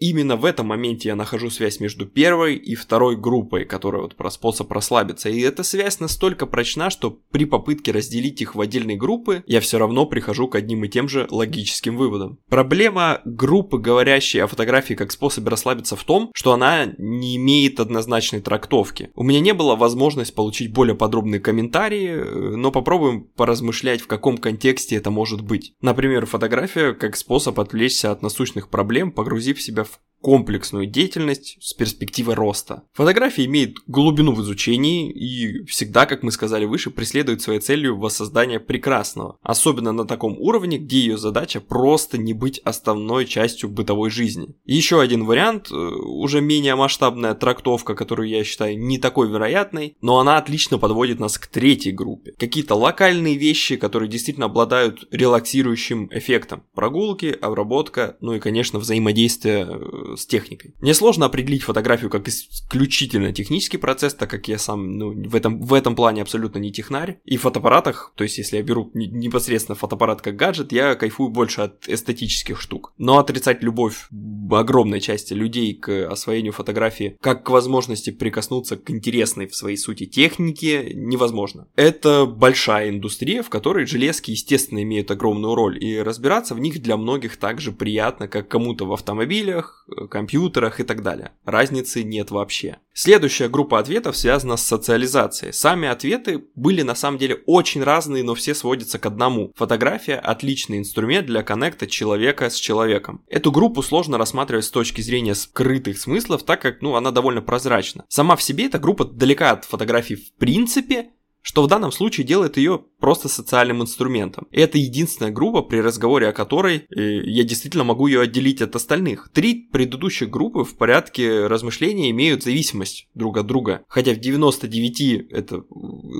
Именно 0.00 0.36
в 0.36 0.46
этом 0.46 0.68
моменте 0.68 1.10
я 1.10 1.14
нахожу 1.14 1.50
связь 1.50 1.78
между 1.78 2.06
первой 2.06 2.56
и 2.56 2.74
второй 2.74 3.16
группой, 3.16 3.66
которая 3.66 4.00
вот 4.00 4.16
про 4.16 4.30
способ 4.30 4.72
расслабиться. 4.72 5.28
И 5.28 5.40
эта 5.40 5.62
связь 5.62 6.00
настолько 6.00 6.46
прочна, 6.46 6.88
что 6.88 7.18
при 7.30 7.44
попытке 7.44 7.92
разделить 7.92 8.40
их 8.40 8.54
в 8.54 8.60
отдельные 8.62 8.96
группы, 8.96 9.44
я 9.46 9.60
все 9.60 9.78
равно 9.78 10.06
прихожу 10.06 10.48
к 10.48 10.54
одним 10.54 10.84
и 10.84 10.88
тем 10.88 11.06
же 11.06 11.26
логическим 11.30 11.98
выводам. 11.98 12.38
Проблема 12.48 13.20
группы, 13.26 13.76
говорящей 13.76 14.42
о 14.42 14.46
фотографии 14.46 14.94
как 14.94 15.12
способе 15.12 15.50
расслабиться 15.50 15.96
в 15.96 16.04
том, 16.04 16.30
что 16.34 16.54
она 16.54 16.94
не 16.96 17.36
имеет 17.36 17.78
однозначной 17.78 18.40
трактовки. 18.40 19.10
У 19.14 19.22
меня 19.22 19.40
не 19.40 19.52
было 19.52 19.76
возможности 19.76 20.34
получить 20.34 20.72
более 20.72 20.96
подробные 20.96 21.40
комментарии, 21.40 22.56
но 22.56 22.72
попробуем 22.72 23.24
поразмышлять, 23.36 24.00
в 24.00 24.06
каком 24.06 24.38
контексте 24.38 24.96
это 24.96 25.10
может 25.10 25.42
быть. 25.42 25.74
Например, 25.82 26.24
фотография 26.24 26.94
как 26.94 27.16
способ 27.16 27.60
отвлечься 27.60 28.10
от 28.10 28.22
насущных 28.22 28.70
проблем, 28.70 29.12
погрузив 29.12 29.60
себя 29.60 29.84
комплексную 30.20 30.86
деятельность 30.86 31.56
с 31.60 31.72
перспективой 31.72 32.34
роста. 32.34 32.82
Фотография 32.92 33.44
имеет 33.46 33.76
глубину 33.86 34.32
в 34.32 34.42
изучении 34.42 35.10
и 35.10 35.64
всегда, 35.64 36.06
как 36.06 36.22
мы 36.22 36.32
сказали 36.32 36.64
выше, 36.64 36.90
преследует 36.90 37.42
своей 37.42 37.60
целью 37.60 37.98
воссоздание 37.98 38.60
прекрасного, 38.60 39.38
особенно 39.42 39.92
на 39.92 40.06
таком 40.06 40.38
уровне, 40.38 40.78
где 40.78 41.00
ее 41.00 41.18
задача 41.18 41.60
просто 41.60 42.18
не 42.18 42.34
быть 42.34 42.58
основной 42.64 43.26
частью 43.26 43.70
бытовой 43.70 44.10
жизни. 44.10 44.54
Еще 44.64 45.00
один 45.00 45.24
вариант, 45.24 45.70
э, 45.70 45.74
уже 45.74 46.40
менее 46.40 46.74
масштабная 46.74 47.34
трактовка, 47.34 47.94
которую 47.94 48.28
я 48.28 48.44
считаю 48.44 48.78
не 48.78 48.98
такой 48.98 49.28
вероятной, 49.28 49.96
но 50.00 50.18
она 50.18 50.36
отлично 50.36 50.78
подводит 50.78 51.18
нас 51.18 51.38
к 51.38 51.46
третьей 51.46 51.92
группе. 51.92 52.32
Какие-то 52.38 52.74
локальные 52.74 53.36
вещи, 53.36 53.76
которые 53.76 54.08
действительно 54.08 54.46
обладают 54.46 55.06
релаксирующим 55.10 56.08
эффектом. 56.12 56.64
Прогулки, 56.74 57.36
обработка, 57.40 58.16
ну 58.20 58.34
и, 58.34 58.40
конечно, 58.40 58.78
взаимодействие 58.78 59.66
э, 59.68 60.09
с 60.16 60.26
техникой. 60.26 60.74
Мне 60.80 60.94
сложно 60.94 61.26
определить 61.26 61.62
фотографию 61.62 62.10
как 62.10 62.28
исключительно 62.28 63.32
технический 63.32 63.78
процесс, 63.78 64.14
так 64.14 64.30
как 64.30 64.48
я 64.48 64.58
сам 64.58 64.96
ну, 64.96 65.28
в, 65.28 65.34
этом, 65.34 65.60
в 65.60 65.74
этом 65.74 65.94
плане 65.94 66.22
абсолютно 66.22 66.58
не 66.58 66.72
технарь. 66.72 67.20
И 67.24 67.36
в 67.36 67.42
фотоаппаратах, 67.42 68.12
то 68.16 68.24
есть 68.24 68.38
если 68.38 68.56
я 68.56 68.62
беру 68.62 68.90
непосредственно 68.94 69.76
фотоаппарат 69.76 70.22
как 70.22 70.36
гаджет, 70.36 70.72
я 70.72 70.94
кайфую 70.94 71.30
больше 71.30 71.62
от 71.62 71.88
эстетических 71.88 72.60
штук. 72.60 72.92
Но 72.98 73.18
отрицать 73.18 73.62
любовь 73.62 74.08
огромной 74.50 75.00
части 75.00 75.32
людей 75.32 75.74
к 75.74 76.06
освоению 76.08 76.52
фотографии 76.52 77.16
как 77.20 77.44
к 77.44 77.50
возможности 77.50 78.10
прикоснуться 78.10 78.76
к 78.76 78.90
интересной 78.90 79.46
в 79.46 79.54
своей 79.54 79.76
сути 79.76 80.06
технике 80.06 80.92
невозможно. 80.94 81.68
Это 81.76 82.26
большая 82.26 82.90
индустрия, 82.90 83.42
в 83.42 83.50
которой 83.50 83.86
железки, 83.86 84.30
естественно, 84.30 84.82
имеют 84.82 85.10
огромную 85.10 85.54
роль, 85.54 85.82
и 85.82 86.00
разбираться 86.00 86.54
в 86.54 86.60
них 86.60 86.80
для 86.82 86.96
многих 86.96 87.36
так 87.36 87.60
же 87.60 87.72
приятно, 87.72 88.28
как 88.28 88.48
кому-то 88.48 88.86
в 88.86 88.92
автомобилях, 88.92 89.86
компьютерах 90.08 90.80
и 90.80 90.84
так 90.84 91.02
далее. 91.02 91.32
Разницы 91.44 92.02
нет 92.02 92.30
вообще. 92.30 92.78
Следующая 92.92 93.48
группа 93.48 93.78
ответов 93.78 94.16
связана 94.16 94.56
с 94.56 94.66
социализацией. 94.66 95.52
Сами 95.52 95.88
ответы 95.88 96.44
были 96.54 96.82
на 96.82 96.94
самом 96.94 97.18
деле 97.18 97.42
очень 97.46 97.82
разные, 97.82 98.22
но 98.22 98.34
все 98.34 98.54
сводятся 98.54 98.98
к 98.98 99.06
одному. 99.06 99.52
Фотография– 99.56 100.16
отличный 100.22 100.78
инструмент 100.78 101.26
для 101.26 101.42
коннекта 101.42 101.86
человека 101.86 102.50
с 102.50 102.56
человеком. 102.56 103.24
Эту 103.28 103.52
группу 103.52 103.82
сложно 103.82 104.18
рассматривать 104.18 104.64
с 104.64 104.70
точки 104.70 105.00
зрения 105.00 105.34
скрытых 105.34 105.98
смыслов, 105.98 106.42
так 106.42 106.60
как 106.60 106.82
ну, 106.82 106.96
она 106.96 107.10
довольно 107.10 107.42
прозрачна. 107.42 108.04
Сама 108.08 108.36
в 108.36 108.42
себе 108.42 108.66
эта 108.66 108.78
группа 108.78 109.04
далека 109.04 109.52
от 109.52 109.64
фотографий 109.64 110.16
в 110.16 110.34
принципе, 110.34 111.10
что 111.42 111.62
в 111.62 111.68
данном 111.68 111.92
случае 111.92 112.26
делает 112.26 112.56
ее 112.56 112.84
просто 113.00 113.28
социальным 113.28 113.82
инструментом. 113.82 114.46
И 114.50 114.60
это 114.60 114.78
единственная 114.78 115.32
группа, 115.32 115.62
при 115.62 115.78
разговоре 115.80 116.28
о 116.28 116.32
которой 116.32 116.86
э, 116.90 117.22
я 117.24 117.44
действительно 117.44 117.84
могу 117.84 118.06
ее 118.06 118.20
отделить 118.20 118.62
от 118.62 118.76
остальных. 118.76 119.30
Три 119.32 119.54
предыдущих 119.54 120.30
группы 120.30 120.64
в 120.64 120.76
порядке 120.76 121.46
размышления 121.46 122.10
имеют 122.10 122.44
зависимость 122.44 123.08
друг 123.14 123.38
от 123.38 123.46
друга. 123.46 123.82
Хотя 123.88 124.12
в 124.12 124.18
99 124.18 125.30
это 125.30 125.56
э, 125.56 125.60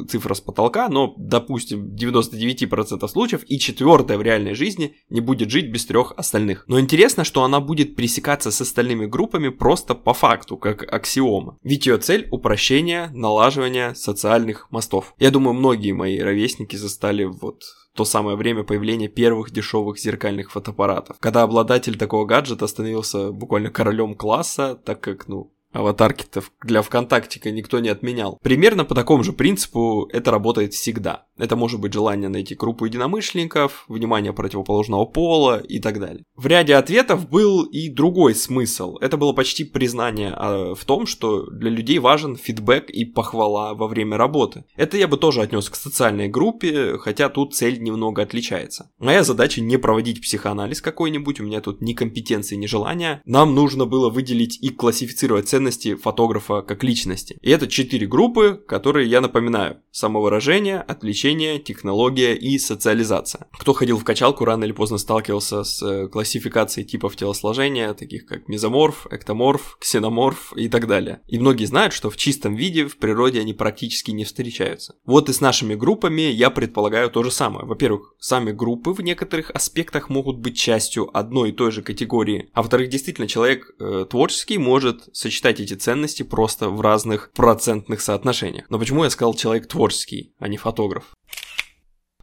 цифра 0.08 0.34
с 0.34 0.40
потолка, 0.40 0.88
но, 0.88 1.14
допустим, 1.16 1.90
в 1.90 1.94
99% 1.94 3.06
случаев 3.08 3.42
и 3.46 3.58
четвертая 3.58 4.18
в 4.18 4.22
реальной 4.22 4.54
жизни 4.54 4.96
не 5.08 5.20
будет 5.20 5.50
жить 5.50 5.70
без 5.70 5.86
трех 5.86 6.12
остальных. 6.16 6.64
Но 6.66 6.80
интересно, 6.80 7.24
что 7.24 7.44
она 7.44 7.60
будет 7.60 7.96
пересекаться 7.96 8.50
с 8.50 8.60
остальными 8.60 9.06
группами 9.06 9.48
просто 9.48 9.94
по 9.94 10.14
факту, 10.14 10.56
как 10.56 10.82
аксиома. 10.92 11.58
Ведь 11.62 11.86
ее 11.86 11.98
цель– 11.98 12.28
упрощение, 12.30 13.10
налаживание 13.12 13.94
социальных 13.94 14.70
мостов. 14.70 15.14
Я 15.18 15.30
думаю, 15.30 15.54
многие 15.54 15.92
мои 15.92 16.18
ровесники 16.18 16.69
застали 16.76 17.24
вот 17.24 17.62
то 17.94 18.04
самое 18.04 18.36
время 18.36 18.62
появления 18.62 19.08
первых 19.08 19.50
дешевых 19.50 19.98
зеркальных 19.98 20.50
фотоаппаратов, 20.50 21.16
когда 21.20 21.42
обладатель 21.42 21.98
такого 21.98 22.24
гаджета 22.24 22.66
становился 22.66 23.32
буквально 23.32 23.70
королем 23.70 24.14
класса, 24.14 24.80
так 24.84 25.00
как, 25.00 25.28
ну, 25.28 25.52
Аватарки-то 25.72 26.42
для 26.64 26.82
ВКонтактика 26.82 27.50
никто 27.52 27.78
не 27.78 27.90
отменял. 27.90 28.38
Примерно 28.42 28.84
по 28.84 28.94
такому 28.94 29.22
же 29.22 29.32
принципу 29.32 30.08
это 30.12 30.32
работает 30.32 30.74
всегда. 30.74 31.26
Это 31.38 31.54
может 31.54 31.80
быть 31.80 31.92
желание 31.92 32.28
найти 32.28 32.56
группу 32.56 32.86
единомышленников, 32.86 33.84
внимание 33.86 34.32
противоположного 34.32 35.04
пола 35.04 35.58
и 35.58 35.78
так 35.78 36.00
далее. 36.00 36.24
В 36.40 36.46
ряде 36.46 36.74
ответов 36.74 37.28
был 37.28 37.64
и 37.64 37.90
другой 37.90 38.34
смысл. 38.34 38.96
Это 39.02 39.18
было 39.18 39.34
почти 39.34 39.62
признание 39.62 40.32
а, 40.34 40.74
в 40.74 40.86
том, 40.86 41.04
что 41.04 41.44
для 41.50 41.68
людей 41.68 41.98
важен 41.98 42.34
фидбэк 42.34 42.88
и 42.88 43.04
похвала 43.04 43.74
во 43.74 43.86
время 43.86 44.16
работы. 44.16 44.64
Это 44.74 44.96
я 44.96 45.06
бы 45.06 45.18
тоже 45.18 45.42
отнес 45.42 45.68
к 45.68 45.76
социальной 45.76 46.28
группе, 46.28 46.96
хотя 46.96 47.28
тут 47.28 47.54
цель 47.54 47.82
немного 47.82 48.22
отличается. 48.22 48.90
Моя 48.98 49.22
задача 49.22 49.60
не 49.60 49.76
проводить 49.76 50.22
психоанализ 50.22 50.80
какой-нибудь, 50.80 51.40
у 51.40 51.44
меня 51.44 51.60
тут 51.60 51.82
ни 51.82 51.92
компетенции, 51.92 52.56
ни 52.56 52.64
желания. 52.64 53.20
Нам 53.26 53.54
нужно 53.54 53.84
было 53.84 54.08
выделить 54.08 54.58
и 54.62 54.70
классифицировать 54.70 55.46
ценности 55.46 55.94
фотографа 55.94 56.62
как 56.62 56.82
личности. 56.82 57.36
И 57.42 57.50
это 57.50 57.68
четыре 57.68 58.06
группы, 58.06 58.58
которые 58.66 59.10
я 59.10 59.20
напоминаю. 59.20 59.82
Самовыражение, 59.90 60.80
отвлечение, 60.80 61.58
технология 61.58 62.34
и 62.34 62.58
социализация. 62.58 63.46
Кто 63.58 63.74
ходил 63.74 63.98
в 63.98 64.04
качалку, 64.04 64.46
рано 64.46 64.64
или 64.64 64.72
поздно 64.72 64.96
сталкивался 64.96 65.64
с 65.64 65.82
э, 65.82 66.08
классификацией 66.30 66.86
типов 66.86 67.16
телосложения, 67.16 67.92
таких 67.92 68.24
как 68.24 68.46
мезоморф, 68.46 69.08
эктоморф, 69.10 69.76
ксеноморф 69.80 70.52
и 70.56 70.68
так 70.68 70.86
далее. 70.86 71.22
И 71.26 71.40
многие 71.40 71.64
знают, 71.64 71.92
что 71.92 72.08
в 72.08 72.16
чистом 72.16 72.54
виде 72.54 72.86
в 72.86 72.98
природе 72.98 73.40
они 73.40 73.52
практически 73.52 74.12
не 74.12 74.24
встречаются. 74.24 74.94
Вот 75.04 75.28
и 75.28 75.32
с 75.32 75.40
нашими 75.40 75.74
группами 75.74 76.22
я 76.22 76.50
предполагаю 76.50 77.10
то 77.10 77.24
же 77.24 77.32
самое. 77.32 77.66
Во-первых, 77.66 78.14
сами 78.20 78.52
группы 78.52 78.92
в 78.92 79.00
некоторых 79.00 79.50
аспектах 79.50 80.08
могут 80.08 80.38
быть 80.38 80.56
частью 80.56 81.10
одной 81.16 81.48
и 81.48 81.52
той 81.52 81.72
же 81.72 81.82
категории. 81.82 82.48
А 82.52 82.62
во-вторых, 82.62 82.90
действительно, 82.90 83.26
человек 83.26 83.74
э, 83.80 84.06
творческий 84.08 84.58
может 84.58 85.08
сочетать 85.12 85.58
эти 85.58 85.74
ценности 85.74 86.22
просто 86.22 86.68
в 86.68 86.80
разных 86.80 87.32
процентных 87.32 88.00
соотношениях. 88.00 88.66
Но 88.70 88.78
почему 88.78 89.02
я 89.02 89.10
сказал 89.10 89.34
человек 89.34 89.66
творческий, 89.66 90.32
а 90.38 90.46
не 90.46 90.58
фотограф? 90.58 91.16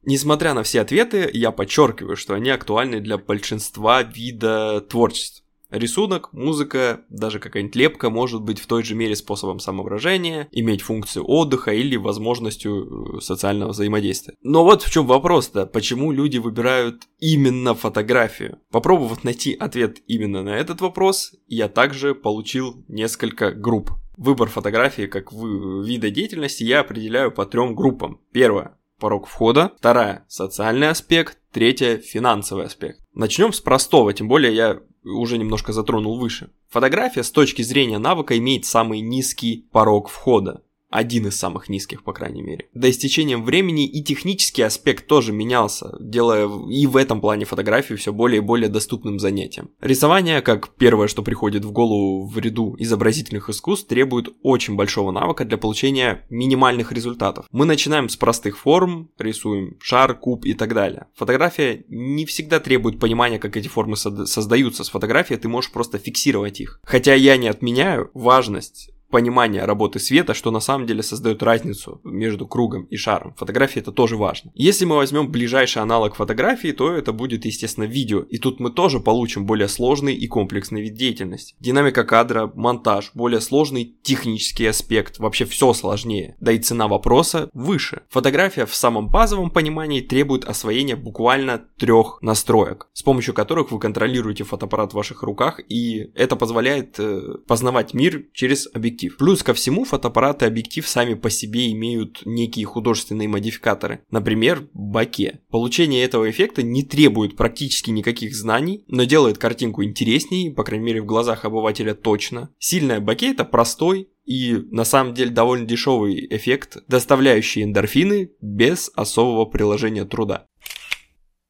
Несмотря 0.08 0.54
на 0.54 0.64
все 0.64 0.80
ответы, 0.80 1.30
я 1.34 1.52
подчеркиваю, 1.52 2.16
что 2.16 2.34
они 2.34 2.50
актуальны 2.50 3.02
для 3.02 3.18
большинства 3.18 4.04
вида 4.04 4.80
творчества. 4.80 5.44
Рисунок, 5.70 6.32
музыка, 6.32 7.02
даже 7.10 7.40
какая-нибудь 7.40 7.76
лепка 7.76 8.10
может 8.10 8.42
быть 8.42 8.58
в 8.58 8.68
той 8.68 8.86
же 8.86 8.96
мере 8.96 9.18
способом 9.18 9.60
самовыражения, 9.60 10.48
иметь 10.54 10.82
функцию 10.82 11.26
отдыха 11.28 11.74
или 11.74 11.98
возможностью 11.98 13.18
э, 13.18 13.20
социального 13.20 13.72
взаимодействия. 13.72 14.34
Но 14.42 14.64
вот 14.64 14.82
в 14.82 14.90
чем 14.90 15.06
вопрос-то, 15.06 15.66
почему 15.66 16.14
люди 16.14 16.38
выбирают 16.38 17.04
именно 17.20 17.76
фотографию? 17.76 18.60
Попробовав 18.72 19.26
найти 19.26 19.56
ответ 19.56 19.98
именно 20.08 20.42
на 20.42 20.56
этот 20.56 20.80
вопрос, 20.80 21.34
я 21.50 21.68
также 21.68 22.16
получил 22.16 22.82
несколько 22.88 23.52
групп. 23.52 23.92
Выбор 24.16 24.48
фотографии 24.48 25.08
как 25.08 25.34
вида 25.34 26.10
деятельности 26.12 26.64
я 26.64 26.80
определяю 26.80 27.30
по 27.30 27.46
трем 27.46 27.76
группам. 27.76 28.22
Первое 28.32 28.78
порог 29.00 29.28
входа, 29.28 29.74
вторая– 29.78 30.26
социальный 30.28 30.90
аспект, 30.90 31.38
третья– 31.52 31.98
финансовый 32.04 32.66
аспект. 32.66 33.00
Начнем 33.14 33.54
с 33.54 33.60
простого, 33.60 34.14
тем 34.14 34.28
более 34.28 34.56
я 34.56 34.80
уже 35.04 35.38
немножко 35.38 35.74
затронул 35.74 36.20
выше. 36.20 36.52
Фотография 36.70 37.24
с 37.24 37.32
точки 37.32 37.62
зрения 37.62 37.98
навыка 37.98 38.38
имеет 38.38 38.66
самый 38.66 39.00
низкий 39.02 39.68
порог 39.72 40.10
входа 40.10 40.62
один 40.98 41.28
из 41.28 41.38
самых 41.38 41.70
низких, 41.70 42.04
по 42.04 42.12
крайней 42.12 42.42
мере. 42.42 42.70
До 42.74 42.90
истечением 42.90 43.44
времени 43.44 43.86
и 43.88 44.04
технический 44.04 44.64
аспект 44.64 45.06
тоже 45.06 45.32
менялся, 45.32 45.96
делая 46.00 46.50
и 46.70 46.88
в 46.88 46.98
этом 46.98 47.22
плане 47.22 47.46
фотографию 47.46 48.00
все 48.00 48.12
более 48.12 48.40
и 48.40 48.44
более 48.44 48.68
доступным 48.68 49.20
занятием. 49.20 49.70
Рисование, 49.80 50.42
как 50.42 50.70
первое, 50.76 51.08
что 51.08 51.22
приходит 51.22 51.66
в 51.66 51.72
голову 51.72 52.26
в 52.26 52.38
ряду 52.40 52.76
изобразительных 52.80 53.50
искусств, 53.50 53.88
требует 53.88 54.30
очень 54.42 54.76
большого 54.76 55.12
навыка 55.12 55.46
для 55.46 55.58
получения 55.58 56.26
минимальных 56.32 56.92
результатов. 56.92 57.46
Мы 57.52 57.66
начинаем 57.66 58.10
с 58.10 58.18
простых 58.18 58.58
форм, 58.58 59.12
рисуем 59.20 59.78
шар, 59.80 60.18
куб 60.18 60.46
и 60.46 60.56
так 60.56 60.74
далее. 60.74 61.06
Фотография 61.16 61.86
не 61.90 62.26
всегда 62.26 62.60
требует 62.60 63.00
понимания, 63.00 63.38
как 63.38 63.56
эти 63.56 63.68
формы 63.68 63.98
создаются. 63.98 64.84
С 64.84 64.90
фотографией 64.90 65.40
ты 65.40 65.48
можешь 65.48 65.72
просто 65.72 66.00
фиксировать 66.00 66.60
их. 66.60 66.80
Хотя 66.84 67.14
я 67.14 67.38
не 67.38 67.48
отменяю 67.48 68.10
важность 68.16 68.90
понимание 69.10 69.66
работы 69.66 70.00
света, 70.00 70.34
что 70.34 70.52
на 70.52 70.60
самом 70.60 70.86
деле 70.86 71.04
создает 71.04 71.44
разницу 71.44 72.02
между 72.04 72.48
кругом 72.48 72.84
и 72.86 72.98
шаром. 72.98 73.34
Фотография 73.38 73.80
это 73.80 73.92
тоже 73.92 74.18
важно. 74.18 74.52
Если 74.56 74.86
мы 74.86 74.96
возьмем 74.98 75.32
ближайший 75.32 75.82
аналог 75.82 76.16
фотографии, 76.16 76.72
то 76.72 76.92
это 76.92 77.14
будет, 77.14 77.46
естественно, 77.46 77.86
видео. 77.86 78.20
И 78.22 78.38
тут 78.38 78.60
мы 78.60 78.72
тоже 78.72 79.00
получим 79.00 79.46
более 79.46 79.68
сложный 79.68 80.16
и 80.16 80.28
комплексный 80.28 80.82
вид 80.82 80.96
деятельности. 80.96 81.56
Динамика 81.60 82.04
кадра, 82.04 82.52
монтаж, 82.54 83.12
более 83.14 83.42
сложный 83.42 83.96
технический 84.04 84.66
аспект, 84.68 85.20
вообще 85.20 85.46
все 85.46 85.74
сложнее. 85.74 86.36
Да 86.40 86.52
и 86.52 86.60
цена 86.60 86.88
вопроса 86.88 87.50
выше. 87.54 88.04
Фотография 88.10 88.66
в 88.66 88.76
самом 88.76 89.10
базовом 89.10 89.52
понимании 89.52 90.02
требует 90.02 90.46
освоения 90.46 90.96
буквально 90.96 91.64
трех 91.78 92.20
настроек, 92.22 92.88
с 92.94 93.04
помощью 93.04 93.34
которых 93.34 93.72
вы 93.72 93.80
контролируете 93.80 94.44
фотоаппарат 94.44 94.92
в 94.92 94.96
ваших 94.96 95.24
руках, 95.24 95.60
и 95.70 96.12
это 96.16 96.36
позволяет 96.36 97.00
э, 97.00 97.38
познавать 97.48 97.94
мир 97.94 98.26
через 98.34 98.68
объектив 98.74 98.97
объектив. 98.98 99.18
Плюс 99.18 99.44
ко 99.44 99.54
всему 99.54 99.86
фотоаппараты 99.86 100.46
и 100.46 100.48
объектив 100.48 100.88
сами 100.88 101.14
по 101.14 101.30
себе 101.30 101.72
имеют 101.72 102.22
некие 102.26 102.66
художественные 102.66 103.28
модификаторы. 103.28 104.02
Например, 104.10 104.68
боке. 104.74 105.42
Получение 105.50 106.04
этого 106.04 106.30
эффекта 106.30 106.64
не 106.64 106.84
требует 106.84 107.36
практически 107.36 107.92
никаких 107.92 108.36
знаний, 108.36 108.84
но 108.88 109.04
делает 109.04 109.38
картинку 109.38 109.84
интереснее, 109.84 110.52
по 110.52 110.64
крайней 110.64 110.86
мере 110.86 111.02
в 111.02 111.06
глазах 111.06 111.46
обывателя 111.46 111.94
точно. 111.94 112.50
Сильная 112.60 113.00
боке 113.00 113.32
это 113.32 113.46
простой, 113.46 114.10
и 114.26 114.58
на 114.72 114.84
самом 114.84 115.14
деле 115.14 115.32
довольно 115.32 115.66
дешевый 115.66 116.28
эффект, 116.30 116.78
доставляющий 116.88 117.64
эндорфины 117.64 118.32
без 118.42 118.92
особого 118.96 119.46
приложения 119.46 120.06
труда. 120.06 120.48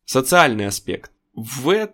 Социальный 0.05 0.67
аспект. 0.67 1.11
В 1.33 1.89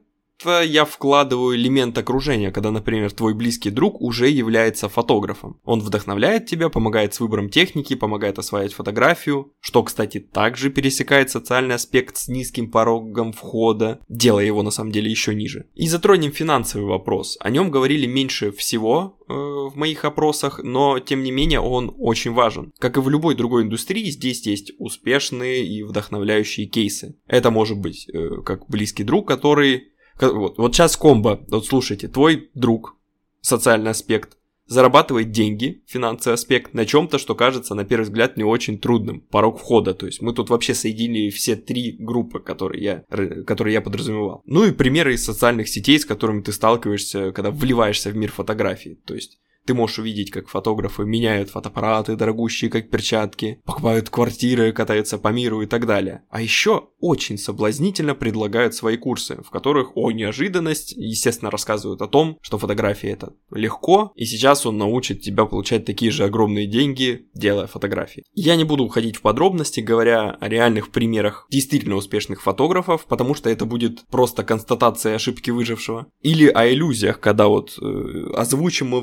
я 0.45 0.85
вкладываю 0.85 1.55
элемент 1.55 1.97
окружения, 1.97 2.51
когда, 2.51 2.71
например, 2.71 3.11
твой 3.11 3.33
близкий 3.33 3.69
друг 3.69 4.01
уже 4.01 4.29
является 4.29 4.89
фотографом. 4.89 5.59
Он 5.63 5.79
вдохновляет 5.79 6.45
тебя, 6.45 6.69
помогает 6.69 7.13
с 7.13 7.19
выбором 7.19 7.49
техники, 7.49 7.95
помогает 7.95 8.39
осваивать 8.39 8.73
фотографию, 8.73 9.53
что, 9.59 9.83
кстати, 9.83 10.19
также 10.19 10.69
пересекает 10.69 11.29
социальный 11.29 11.75
аспект 11.75 12.17
с 12.17 12.27
низким 12.27 12.71
порогом 12.71 13.33
входа, 13.33 13.99
делая 14.09 14.45
его 14.45 14.63
на 14.63 14.71
самом 14.71 14.91
деле 14.91 15.09
еще 15.09 15.35
ниже. 15.35 15.67
И 15.73 15.87
затронем 15.87 16.31
финансовый 16.31 16.85
вопрос. 16.85 17.37
О 17.39 17.49
нем 17.49 17.71
говорили 17.71 18.05
меньше 18.05 18.51
всего 18.51 19.17
э, 19.27 19.33
в 19.33 19.73
моих 19.75 20.05
опросах, 20.05 20.59
но 20.63 20.99
тем 20.99 21.23
не 21.23 21.31
менее 21.31 21.59
он 21.59 21.93
очень 21.97 22.33
важен. 22.33 22.73
Как 22.79 22.97
и 22.97 22.99
в 22.99 23.09
любой 23.09 23.35
другой 23.35 23.63
индустрии, 23.63 24.09
здесь 24.09 24.45
есть 24.45 24.73
успешные 24.79 25.65
и 25.65 25.83
вдохновляющие 25.83 26.67
кейсы. 26.67 27.15
Это 27.27 27.51
может 27.51 27.77
быть 27.77 28.07
э, 28.09 28.41
как 28.45 28.67
близкий 28.69 29.03
друг, 29.03 29.27
который... 29.27 29.92
Вот, 30.19 30.57
вот 30.57 30.75
сейчас 30.75 30.95
комбо, 30.97 31.43
вот 31.47 31.65
слушайте, 31.65 32.07
твой 32.07 32.49
друг, 32.53 32.95
социальный 33.41 33.91
аспект, 33.91 34.37
зарабатывает 34.65 35.31
деньги, 35.31 35.83
финансовый 35.87 36.35
аспект, 36.35 36.73
на 36.73 36.85
чем-то, 36.85 37.17
что 37.17 37.35
кажется 37.35 37.75
на 37.75 37.83
первый 37.83 38.03
взгляд 38.03 38.37
не 38.37 38.43
очень 38.43 38.79
трудным. 38.79 39.21
Порог 39.21 39.59
входа. 39.59 39.93
То 39.93 40.05
есть 40.05 40.21
мы 40.21 40.33
тут 40.33 40.49
вообще 40.49 40.73
соединили 40.73 41.29
все 41.29 41.55
три 41.55 41.95
группы, 41.99 42.39
которые 42.39 42.83
я, 42.83 43.03
которые 43.43 43.73
я 43.73 43.81
подразумевал. 43.81 44.41
Ну 44.45 44.65
и 44.65 44.71
примеры 44.71 45.13
из 45.13 45.25
социальных 45.25 45.67
сетей, 45.67 45.99
с 45.99 46.05
которыми 46.05 46.41
ты 46.41 46.51
сталкиваешься, 46.51 47.31
когда 47.31 47.51
вливаешься 47.51 48.09
в 48.09 48.15
мир 48.15 48.31
фотографии. 48.31 48.99
То 49.05 49.15
есть 49.15 49.39
ты 49.65 49.73
можешь 49.73 49.99
увидеть, 49.99 50.31
как 50.31 50.47
фотографы 50.47 51.03
меняют 51.03 51.49
фотоаппараты, 51.49 52.15
дорогущие 52.15 52.69
как 52.69 52.89
перчатки, 52.89 53.61
покупают 53.65 54.09
квартиры, 54.09 54.71
катаются 54.71 55.17
по 55.17 55.29
миру 55.29 55.61
и 55.61 55.65
так 55.65 55.85
далее. 55.85 56.23
А 56.29 56.41
еще 56.41 56.89
очень 56.99 57.37
соблазнительно 57.37 58.15
предлагают 58.15 58.73
свои 58.75 58.97
курсы, 58.97 59.41
в 59.43 59.49
которых, 59.49 59.97
о 59.97 60.11
неожиданность, 60.11 60.93
естественно, 60.93 61.51
рассказывают 61.51 62.01
о 62.01 62.07
том, 62.07 62.37
что 62.41 62.57
фотография 62.57 63.09
это 63.09 63.33
легко, 63.51 64.13
и 64.15 64.25
сейчас 64.25 64.65
он 64.65 64.77
научит 64.77 65.21
тебя 65.21 65.45
получать 65.45 65.85
такие 65.85 66.11
же 66.11 66.23
огромные 66.23 66.65
деньги, 66.65 67.27
делая 67.33 67.67
фотографии. 67.67 68.23
Я 68.33 68.55
не 68.55 68.63
буду 68.63 68.85
уходить 68.85 69.17
в 69.17 69.21
подробности, 69.21 69.81
говоря 69.81 70.31
о 70.31 70.47
реальных 70.47 70.91
примерах 70.91 71.47
действительно 71.51 71.95
успешных 71.95 72.41
фотографов, 72.41 73.05
потому 73.05 73.35
что 73.35 73.49
это 73.49 73.65
будет 73.65 74.05
просто 74.07 74.43
констатация 74.43 75.15
ошибки 75.15 75.51
выжившего. 75.51 76.07
Или 76.21 76.47
о 76.47 76.71
иллюзиях, 76.71 77.19
когда 77.19 77.47
вот 77.47 77.77
э, 77.81 78.31
озвучимые 78.33 79.01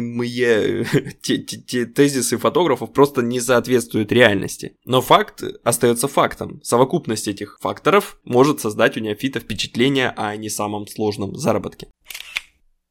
те 1.22 1.86
тезисы 1.86 2.38
фотографов 2.38 2.92
просто 2.92 3.22
не 3.22 3.40
соответствуют 3.40 4.12
реальности. 4.12 4.76
Но 4.84 5.00
факт 5.00 5.42
остается 5.64 6.08
фактом. 6.08 6.60
Совокупность 6.62 7.28
этих 7.28 7.58
факторов 7.60 8.18
может 8.24 8.60
создать 8.60 8.96
у 8.96 9.00
неофита 9.00 9.40
впечатление 9.40 10.10
о 10.10 10.34
не 10.36 10.48
самом 10.48 10.86
сложном 10.86 11.36
заработке. 11.36 11.88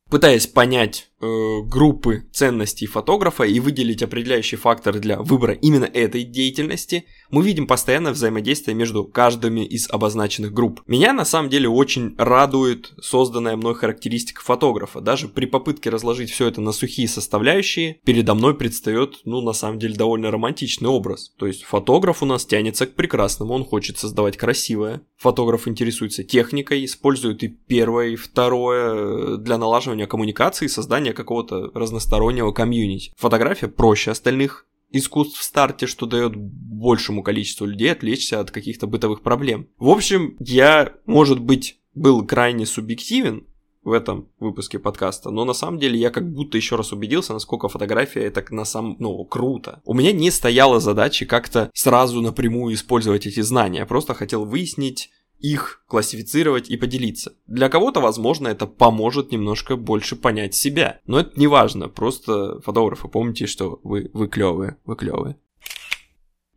Пытаясь 0.10 0.48
понять 0.48 1.09
Э, 1.22 1.62
группы 1.66 2.24
ценностей 2.32 2.86
фотографа 2.86 3.44
и 3.44 3.60
выделить 3.60 4.02
определяющий 4.02 4.56
фактор 4.56 5.00
для 5.00 5.20
выбора 5.20 5.54
именно 5.54 5.84
этой 5.84 6.24
деятельности, 6.24 7.06
мы 7.30 7.44
видим 7.44 7.68
постоянное 7.68 8.14
взаимодействие 8.14 8.74
между 8.74 9.04
каждыми 9.04 9.66
из 9.66 9.90
обозначенных 9.90 10.54
групп. 10.54 10.82
Меня 10.88 11.12
на 11.12 11.26
самом 11.26 11.50
деле 11.50 11.68
очень 11.68 12.16
радует 12.18 12.94
созданная 13.02 13.58
мной 13.58 13.76
характеристика 13.76 14.42
фотографа. 14.42 15.02
Даже 15.02 15.28
при 15.28 15.46
попытке 15.46 15.90
разложить 15.90 16.32
все 16.32 16.48
это 16.48 16.62
на 16.62 16.72
сухие 16.72 17.10
составляющие, 17.10 18.00
передо 18.06 18.34
мной 18.34 18.56
предстает, 18.56 19.20
ну, 19.26 19.42
на 19.42 19.52
самом 19.52 19.78
деле, 19.78 19.96
довольно 19.96 20.32
романтичный 20.32 20.88
образ. 20.88 21.34
То 21.38 21.48
есть 21.48 21.64
фотограф 21.64 22.24
у 22.24 22.26
нас 22.26 22.46
тянется 22.46 22.86
к 22.86 22.96
прекрасному, 22.96 23.54
он 23.54 23.66
хочет 23.66 24.00
создавать 24.00 24.38
красивое. 24.38 25.02
Фотограф 25.18 25.68
интересуется 25.68 26.24
техникой, 26.24 26.86
использует 26.86 27.44
и 27.44 27.50
первое, 27.50 28.12
и 28.12 28.16
второе 28.16 29.36
для 29.36 29.58
налаживания 29.58 30.08
коммуникации 30.08 30.66
и 30.66 30.70
создания 30.70 31.09
создания 31.10 31.14
какого-то 31.14 31.72
разностороннего 31.74 32.52
комьюнити. 32.52 33.12
Фотография 33.18 33.68
проще 33.68 34.12
остальных 34.12 34.66
искусств 34.92 35.40
в 35.40 35.44
старте, 35.44 35.88
что 35.88 36.06
дает 36.06 36.36
большему 36.36 37.24
количеству 37.24 37.68
людей 37.68 37.92
отвлечься 37.92 38.40
от 38.40 38.52
каких-то 38.52 38.88
бытовых 38.88 39.22
проблем. 39.22 39.68
В 39.78 39.90
общем, 39.90 40.36
я, 40.40 40.94
может 41.06 41.40
быть, 41.40 41.80
был 41.94 42.26
крайне 42.26 42.66
субъективен 42.66 43.46
в 43.84 43.92
этом 43.92 44.28
выпуске 44.40 44.78
подкаста, 44.78 45.32
но 45.32 45.46
на 45.46 45.54
самом 45.54 45.80
деле 45.80 45.98
я 45.98 46.10
как 46.10 46.32
будто 46.32 46.58
еще 46.58 46.76
раз 46.76 46.92
убедился, 46.92 47.34
насколько 47.34 47.70
фотография 47.70 48.26
это 48.26 48.44
на 48.54 48.66
самом, 48.66 48.98
ну, 49.00 49.24
круто. 49.26 49.82
У 49.86 49.94
меня 49.94 50.12
не 50.12 50.32
стояла 50.32 50.80
задачи 50.80 51.26
как-то 51.26 51.70
сразу 51.74 52.22
напрямую 52.22 52.74
использовать 52.74 53.26
эти 53.26 53.42
знания, 53.42 53.80
я 53.80 53.86
просто 53.86 54.14
хотел 54.14 54.46
выяснить, 54.46 55.10
их 55.40 55.84
классифицировать 55.88 56.70
и 56.70 56.78
поделиться. 56.78 57.34
Для 57.48 57.70
кого-то, 57.70 58.00
возможно, 58.00 58.48
это 58.48 58.68
поможет 58.68 59.32
немножко 59.32 59.76
больше 59.76 60.16
понять 60.16 60.56
себя. 60.56 61.00
Но 61.06 61.20
это 61.20 61.40
не 61.40 61.48
важно, 61.48 61.88
просто 61.88 62.60
фотографы, 62.62 63.08
помните, 63.08 63.48
что 63.48 63.80
вы, 63.84 64.10
вы 64.14 64.28
клевые, 64.28 64.78
вы 64.86 64.96
клевые. 64.96 65.38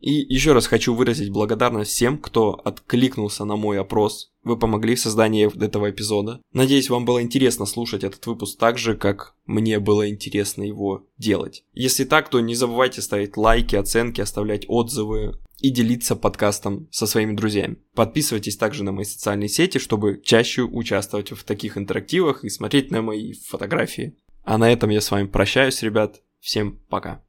И 0.03 0.15
еще 0.27 0.51
раз 0.51 0.67
хочу 0.67 0.93
выразить 0.93 1.31
благодарность 1.31 1.91
всем, 1.91 2.17
кто 2.17 2.59
откликнулся 2.65 3.45
на 3.45 3.55
мой 3.55 3.79
опрос. 3.79 4.33
Вы 4.43 4.59
помогли 4.59 4.95
в 4.95 4.99
создании 4.99 5.47
этого 5.63 5.91
эпизода. 5.91 6.41
Надеюсь, 6.51 6.89
вам 6.89 7.05
было 7.05 7.21
интересно 7.21 7.65
слушать 7.65 8.03
этот 8.03 8.25
выпуск 8.25 8.59
так 8.59 8.77
же, 8.77 8.95
как 8.97 9.37
мне 9.45 9.79
было 9.79 10.09
интересно 10.09 10.63
его 10.63 11.07
делать. 11.17 11.63
Если 11.71 12.03
так, 12.03 12.29
то 12.29 12.41
не 12.41 12.53
забывайте 12.53 13.01
ставить 13.01 13.37
лайки, 13.37 13.77
оценки, 13.77 14.19
оставлять 14.19 14.65
отзывы 14.67 15.39
и 15.59 15.69
делиться 15.69 16.17
подкастом 16.17 16.89
со 16.91 17.07
своими 17.07 17.33
друзьями. 17.33 17.77
Подписывайтесь 17.95 18.57
также 18.57 18.83
на 18.83 18.91
мои 18.91 19.05
социальные 19.05 19.47
сети, 19.47 19.77
чтобы 19.77 20.19
чаще 20.21 20.63
участвовать 20.63 21.31
в 21.31 21.45
таких 21.45 21.77
интерактивах 21.77 22.43
и 22.43 22.49
смотреть 22.49 22.91
на 22.91 23.01
мои 23.01 23.31
фотографии. 23.31 24.17
А 24.43 24.57
на 24.57 24.69
этом 24.69 24.89
я 24.89 24.99
с 24.99 25.09
вами 25.09 25.27
прощаюсь, 25.27 25.81
ребят. 25.81 26.21
Всем 26.41 26.81
пока. 26.89 27.22